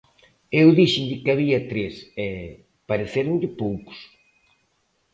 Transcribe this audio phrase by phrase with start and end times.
[0.61, 2.25] eu díxenlle que había tres e...
[2.89, 3.99] parecéronlle poucos...